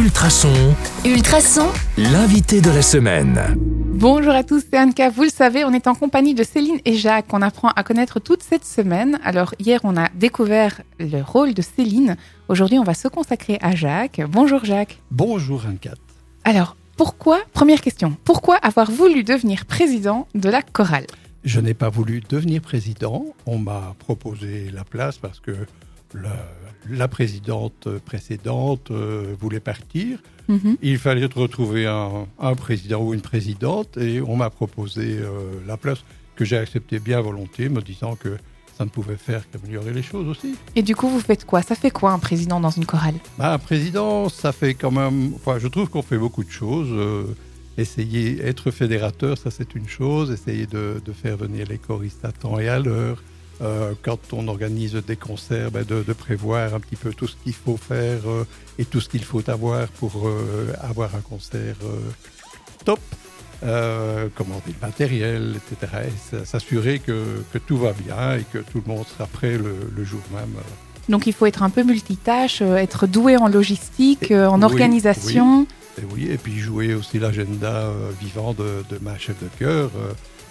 Ultrason, 0.00 0.74
Ultrason, 1.04 1.68
l'invité 1.98 2.62
de 2.62 2.70
la 2.70 2.80
semaine. 2.80 3.38
Bonjour 3.58 4.32
à 4.32 4.42
tous, 4.42 4.64
c'est 4.70 4.80
Anka. 4.80 5.10
Vous 5.10 5.24
le 5.24 5.28
savez, 5.28 5.62
on 5.66 5.74
est 5.74 5.86
en 5.86 5.94
compagnie 5.94 6.32
de 6.32 6.42
Céline 6.42 6.80
et 6.86 6.96
Jacques 6.96 7.26
qu'on 7.26 7.42
apprend 7.42 7.68
à 7.76 7.82
connaître 7.82 8.18
toute 8.18 8.42
cette 8.42 8.64
semaine. 8.64 9.20
Alors 9.22 9.54
hier, 9.58 9.78
on 9.84 9.98
a 9.98 10.08
découvert 10.14 10.80
le 10.98 11.20
rôle 11.20 11.52
de 11.52 11.60
Céline. 11.60 12.16
Aujourd'hui, 12.48 12.78
on 12.78 12.82
va 12.82 12.94
se 12.94 13.08
consacrer 13.08 13.58
à 13.60 13.76
Jacques. 13.76 14.22
Bonjour 14.26 14.64
Jacques. 14.64 14.98
Bonjour 15.10 15.66
Anka. 15.70 15.90
Alors, 16.44 16.76
pourquoi, 16.96 17.40
première 17.52 17.82
question, 17.82 18.16
pourquoi 18.24 18.56
avoir 18.56 18.90
voulu 18.90 19.22
devenir 19.22 19.66
président 19.66 20.28
de 20.34 20.48
la 20.48 20.62
chorale? 20.62 21.08
Je 21.44 21.60
n'ai 21.60 21.74
pas 21.74 21.90
voulu 21.90 22.22
devenir 22.26 22.62
président. 22.62 23.26
On 23.44 23.58
m'a 23.58 23.94
proposé 23.98 24.70
la 24.72 24.84
place 24.84 25.18
parce 25.18 25.40
que 25.40 25.52
la, 26.14 26.36
la 26.88 27.08
présidente 27.08 27.88
précédente 28.04 28.90
euh, 28.90 29.34
voulait 29.40 29.60
partir. 29.60 30.18
Mhm. 30.48 30.76
Il 30.82 30.98
fallait 30.98 31.26
retrouver 31.26 31.86
un, 31.86 32.26
un 32.38 32.54
président 32.54 33.02
ou 33.02 33.14
une 33.14 33.20
présidente 33.20 33.96
et 33.96 34.20
on 34.20 34.36
m'a 34.36 34.50
proposé 34.50 35.18
euh, 35.18 35.28
la 35.66 35.76
place 35.76 35.98
que 36.36 36.44
j'ai 36.44 36.56
accepté 36.56 36.98
bien 36.98 37.20
volontiers, 37.20 37.68
me 37.68 37.82
disant 37.82 38.16
que 38.16 38.36
ça 38.76 38.84
ne 38.86 38.90
pouvait 38.90 39.18
faire 39.18 39.42
qu'améliorer 39.50 39.92
les 39.92 40.02
choses 40.02 40.26
aussi. 40.26 40.54
Et 40.74 40.82
du 40.82 40.96
coup, 40.96 41.08
vous 41.08 41.20
faites 41.20 41.44
quoi? 41.44 41.60
Ça 41.60 41.74
fait 41.74 41.90
quoi 41.90 42.12
un 42.12 42.18
président 42.18 42.60
dans 42.60 42.70
une 42.70 42.86
chorale? 42.86 43.16
Bah, 43.36 43.52
un 43.52 43.58
président, 43.58 44.30
ça 44.30 44.52
fait 44.52 44.72
quand 44.72 44.90
même. 44.90 45.34
Enfin, 45.34 45.58
je 45.58 45.68
trouve 45.68 45.90
qu'on 45.90 46.02
fait 46.02 46.16
beaucoup 46.16 46.42
de 46.42 46.50
choses. 46.50 46.88
Euh, 46.90 47.24
essayer, 47.76 48.40
être 48.40 48.70
fédérateur, 48.70 49.36
ça 49.36 49.50
c'est 49.50 49.74
une 49.74 49.86
chose. 49.86 50.30
Essayer 50.30 50.66
de, 50.66 51.00
de 51.04 51.12
faire 51.12 51.36
venir 51.36 51.66
les 51.68 51.76
choristes 51.78 52.24
à 52.24 52.32
temps 52.32 52.58
et 52.58 52.68
à 52.68 52.78
l'heure. 52.78 53.22
Euh, 53.62 53.92
quand 54.02 54.32
on 54.32 54.48
organise 54.48 54.94
des 54.94 55.16
concerts, 55.16 55.70
ben, 55.70 55.84
de, 55.84 56.02
de 56.02 56.12
prévoir 56.14 56.74
un 56.74 56.80
petit 56.80 56.96
peu 56.96 57.12
tout 57.12 57.26
ce 57.26 57.36
qu'il 57.36 57.52
faut 57.52 57.76
faire 57.76 58.20
euh, 58.26 58.46
et 58.78 58.86
tout 58.86 59.00
ce 59.00 59.08
qu'il 59.10 59.22
faut 59.22 59.48
avoir 59.50 59.86
pour 59.88 60.28
euh, 60.28 60.72
avoir 60.80 61.14
un 61.14 61.20
concert 61.20 61.76
top. 62.84 63.00
Commander 63.60 64.72
le 64.80 64.80
matériel, 64.86 65.56
etc. 65.56 66.08
Et 66.08 66.44
s'assurer 66.46 66.98
que, 66.98 67.44
que 67.52 67.58
tout 67.58 67.76
va 67.76 67.92
bien 67.92 68.36
et 68.38 68.44
que 68.50 68.56
tout 68.56 68.82
le 68.86 68.90
monde 68.90 69.04
sera 69.06 69.26
prêt 69.26 69.58
le, 69.58 69.76
le 69.94 70.04
jour 70.04 70.22
même. 70.32 70.54
Donc 71.10 71.26
il 71.26 71.34
faut 71.34 71.44
être 71.44 71.62
un 71.62 71.68
peu 71.68 71.82
multitâche, 71.82 72.62
être 72.62 73.06
doué 73.06 73.36
en 73.36 73.48
logistique, 73.48 74.30
en 74.30 74.56
Oui, 74.56 74.64
organisation. 74.64 75.66
Et 76.00 76.04
oui, 76.10 76.28
et 76.30 76.38
puis 76.38 76.58
jouer 76.58 76.94
aussi 76.94 77.18
l'agenda 77.18 77.90
vivant 78.18 78.54
de, 78.54 78.82
de 78.88 78.98
ma 79.02 79.18
chef 79.18 79.38
de 79.42 79.48
chœur 79.58 79.90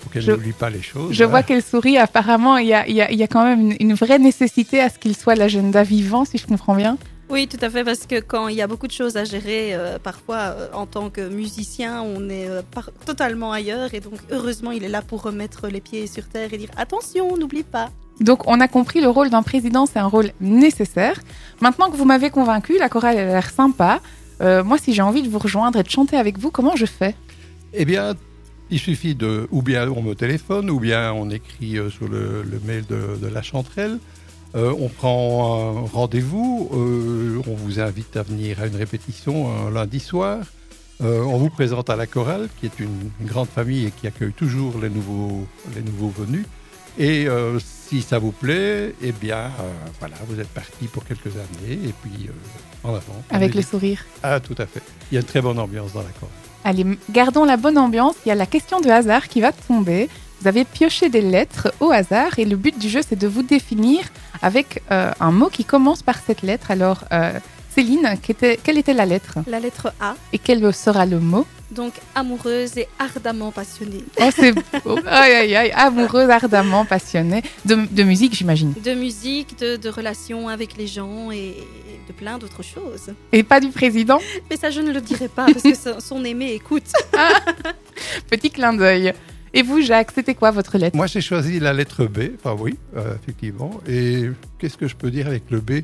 pour 0.00 0.10
qu'elle 0.12 0.22
Je- 0.22 0.32
n'oublie 0.32 0.52
pas 0.52 0.70
les 0.70 0.82
choses. 0.82 1.12
Je 1.12 1.24
hein. 1.24 1.26
vois 1.26 1.42
qu'elle 1.42 1.62
sourit. 1.62 1.98
Apparemment, 1.98 2.56
il 2.56 2.66
y 2.68 2.74
a, 2.74 2.86
il 2.88 2.94
y 2.94 3.02
a- 3.02 3.10
il 3.10 3.18
y 3.18 3.22
a 3.22 3.26
quand 3.26 3.44
même 3.44 3.60
une, 3.60 3.76
une 3.80 3.94
vraie 3.94 4.18
nécessité 4.18 4.80
à 4.80 4.88
ce 4.88 4.98
qu'il 4.98 5.16
soit 5.16 5.34
l'agenda 5.34 5.82
vivant, 5.82 6.24
si 6.24 6.38
je 6.38 6.46
comprends 6.46 6.74
bien. 6.74 6.96
Oui, 7.30 7.46
tout 7.46 7.58
à 7.60 7.68
fait, 7.68 7.84
parce 7.84 8.06
que 8.06 8.20
quand 8.20 8.48
il 8.48 8.56
y 8.56 8.62
a 8.62 8.66
beaucoup 8.66 8.86
de 8.86 8.92
choses 8.92 9.18
à 9.18 9.24
gérer, 9.24 9.74
euh, 9.74 9.98
parfois 10.02 10.36
euh, 10.38 10.68
en 10.72 10.86
tant 10.86 11.10
que 11.10 11.28
musicien, 11.28 12.00
on 12.02 12.30
est 12.30 12.48
euh, 12.48 12.62
par- 12.70 12.90
totalement 13.04 13.52
ailleurs. 13.52 13.92
Et 13.92 14.00
donc, 14.00 14.14
heureusement, 14.30 14.70
il 14.70 14.82
est 14.82 14.88
là 14.88 15.02
pour 15.02 15.20
remettre 15.22 15.68
les 15.68 15.82
pieds 15.82 16.06
sur 16.06 16.26
terre 16.26 16.54
et 16.54 16.56
dire 16.56 16.70
attention, 16.78 17.36
n'oublie 17.36 17.64
pas. 17.64 17.90
Donc, 18.20 18.48
on 18.48 18.58
a 18.60 18.66
compris 18.66 19.00
le 19.02 19.08
rôle 19.10 19.28
d'un 19.28 19.42
président, 19.42 19.84
c'est 19.84 19.98
un 19.98 20.06
rôle 20.06 20.30
nécessaire. 20.40 21.20
Maintenant 21.60 21.90
que 21.90 21.96
vous 21.96 22.06
m'avez 22.06 22.30
convaincu, 22.30 22.78
la 22.78 22.88
chorale 22.88 23.16
elle 23.18 23.28
a 23.28 23.32
l'air 23.34 23.50
sympa. 23.50 24.00
Euh, 24.40 24.64
moi, 24.64 24.78
si 24.78 24.94
j'ai 24.94 25.02
envie 25.02 25.22
de 25.22 25.28
vous 25.28 25.38
rejoindre 25.38 25.78
et 25.78 25.82
de 25.82 25.90
chanter 25.90 26.16
avec 26.16 26.38
vous, 26.38 26.50
comment 26.50 26.76
je 26.76 26.86
fais? 26.86 27.14
Eh 27.74 27.84
bien, 27.84 28.14
il 28.70 28.78
suffit 28.78 29.14
de. 29.14 29.48
Ou 29.50 29.62
bien 29.62 29.88
on 29.90 30.02
me 30.02 30.14
téléphone, 30.14 30.70
ou 30.70 30.80
bien 30.80 31.12
on 31.12 31.30
écrit 31.30 31.78
euh, 31.78 31.90
sur 31.90 32.08
le, 32.08 32.44
mail 32.64 32.84
de, 32.86 33.26
la 33.26 33.42
chanterelle. 33.42 33.98
Euh, 34.54 34.74
on 34.78 34.88
prend 34.88 35.84
un 35.84 35.88
rendez-vous, 35.88 36.70
euh, 36.72 37.42
on 37.46 37.54
vous 37.54 37.80
invite 37.80 38.16
à 38.16 38.22
venir 38.22 38.62
à 38.62 38.66
une 38.66 38.76
répétition 38.76 39.54
un 39.66 39.70
lundi 39.70 40.00
soir. 40.00 40.38
On 41.00 41.38
vous 41.38 41.50
présente 41.50 41.90
à 41.90 41.96
la 41.96 42.08
chorale, 42.08 42.48
qui 42.58 42.66
est 42.66 42.80
une, 42.80 43.10
une 43.20 43.26
grande 43.26 43.46
famille 43.46 43.86
et 43.86 43.92
qui 43.92 44.08
accueille 44.08 44.32
toujours 44.32 44.80
les 44.80 44.90
nouveaux, 44.90 45.46
les 45.76 45.82
nouveaux 45.82 46.08
venus. 46.08 46.44
Et 46.98 47.28
si 47.88 48.02
ça 48.02 48.18
vous 48.18 48.32
plaît, 48.32 48.94
eh 49.02 49.12
bien, 49.12 49.36
euh, 49.38 49.72
voilà, 49.98 50.16
vous 50.28 50.38
êtes 50.38 50.48
parti 50.48 50.86
pour 50.86 51.04
quelques 51.04 51.34
années. 51.36 51.72
Et 51.72 51.94
puis, 52.02 52.28
euh, 52.28 52.32
en 52.84 52.90
avant. 52.90 53.22
avec 53.30 53.54
le 53.54 53.62
sourire 53.62 54.04
Ah, 54.22 54.40
tout 54.40 54.54
à 54.58 54.66
fait. 54.66 54.82
Il 55.10 55.14
y 55.14 55.18
a 55.18 55.20
une 55.20 55.26
très 55.26 55.40
bonne 55.40 55.58
ambiance 55.58 55.92
dans 55.94 56.02
la 56.02 56.10
chorale. 56.10 56.34
Allez, 56.64 56.84
gardons 57.10 57.44
la 57.44 57.56
bonne 57.56 57.78
ambiance. 57.78 58.14
Il 58.26 58.28
y 58.28 58.32
a 58.32 58.34
la 58.34 58.46
question 58.46 58.80
de 58.80 58.90
hasard 58.90 59.28
qui 59.28 59.40
va 59.40 59.52
tomber. 59.52 60.08
Vous 60.40 60.48
avez 60.48 60.64
pioché 60.64 61.08
des 61.08 61.22
lettres 61.22 61.72
au 61.80 61.90
hasard 61.90 62.38
et 62.38 62.44
le 62.44 62.56
but 62.56 62.78
du 62.78 62.88
jeu, 62.88 63.00
c'est 63.06 63.18
de 63.18 63.26
vous 63.26 63.42
définir 63.42 64.00
avec 64.42 64.82
euh, 64.92 65.10
un 65.18 65.32
mot 65.32 65.48
qui 65.48 65.64
commence 65.64 66.02
par 66.02 66.18
cette 66.24 66.42
lettre. 66.42 66.70
Alors, 66.70 67.04
euh, 67.12 67.32
Céline, 67.74 68.14
quelle 68.22 68.78
était 68.78 68.94
la 68.94 69.06
lettre? 69.06 69.38
La 69.48 69.60
lettre 69.60 69.92
A, 70.00 70.14
et 70.32 70.38
quel 70.38 70.72
sera 70.74 71.06
le 71.06 71.20
mot? 71.20 71.46
Donc 71.70 71.92
amoureuse 72.14 72.76
et 72.78 72.88
ardemment 72.98 73.52
passionnée. 73.52 74.04
Oh, 74.20 74.28
c'est 74.34 74.52
beau. 74.52 74.98
Aïe, 75.06 75.32
aïe, 75.34 75.56
aïe. 75.56 75.72
Amoureuse, 75.74 76.30
ardemment, 76.30 76.84
passionnée. 76.84 77.42
De, 77.64 77.76
de 77.90 78.02
musique, 78.02 78.34
j'imagine. 78.34 78.72
De 78.82 78.94
musique, 78.94 79.58
de, 79.58 79.76
de 79.76 79.88
relations 79.88 80.48
avec 80.48 80.76
les 80.76 80.86
gens 80.86 81.30
et 81.30 81.56
de 82.08 82.12
plein 82.14 82.38
d'autres 82.38 82.62
choses. 82.62 83.12
Et 83.32 83.42
pas 83.42 83.60
du 83.60 83.68
président. 83.68 84.18
Mais 84.50 84.56
ça, 84.56 84.70
je 84.70 84.80
ne 84.80 84.92
le 84.92 85.00
dirai 85.00 85.28
pas 85.28 85.46
parce 85.46 85.62
que 85.62 85.74
son- 86.00 86.24
aimé 86.24 86.52
écoute. 86.54 86.84
Petit 88.30 88.50
clin 88.50 88.72
d'œil. 88.72 89.12
Et 89.54 89.62
vous, 89.62 89.80
Jacques, 89.80 90.10
c'était 90.14 90.34
quoi 90.34 90.50
votre 90.50 90.76
lettre? 90.78 90.96
Moi, 90.96 91.06
j'ai 91.06 91.20
choisi 91.20 91.58
la 91.58 91.72
lettre 91.72 92.04
B. 92.04 92.30
Enfin, 92.38 92.56
oui, 92.60 92.78
euh, 92.96 93.14
effectivement. 93.22 93.70
Et 93.88 94.28
qu'est-ce 94.58 94.76
que 94.76 94.86
je 94.88 94.94
peux 94.96 95.10
dire 95.10 95.26
avec 95.26 95.44
le 95.50 95.60
B? 95.60 95.80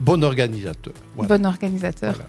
Bon 0.00 0.22
organisateur. 0.22 0.92
Voilà. 1.16 1.36
Bon 1.38 1.46
organisateur. 1.46 2.12
Voilà. 2.14 2.28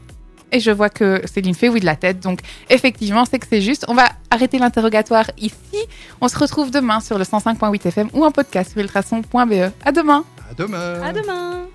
Et 0.57 0.59
je 0.59 0.71
vois 0.71 0.89
que 0.89 1.21
Céline 1.31 1.53
fait 1.53 1.69
oui 1.69 1.79
de 1.79 1.85
la 1.85 1.95
tête. 1.95 2.19
Donc, 2.19 2.39
effectivement, 2.71 3.25
c'est 3.25 3.37
que 3.37 3.45
c'est 3.47 3.61
juste. 3.61 3.85
On 3.87 3.93
va 3.93 4.09
arrêter 4.31 4.57
l'interrogatoire 4.57 5.29
ici. 5.37 5.53
On 6.19 6.27
se 6.27 6.35
retrouve 6.39 6.71
demain 6.71 6.99
sur 6.99 7.19
le 7.19 7.25
105.8 7.25 7.87
FM 7.87 8.09
ou 8.13 8.25
en 8.25 8.31
podcast 8.31 8.71
sur 8.71 8.81
ultrason.be. 8.81 9.71
À 9.85 9.91
demain 9.91 10.25
À 10.49 10.55
demain. 10.55 11.01
À 11.03 11.13
demain 11.13 11.67